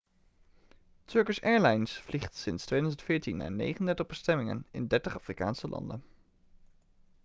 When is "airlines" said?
1.43-1.97